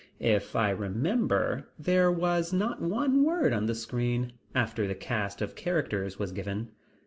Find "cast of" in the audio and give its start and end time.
4.95-5.53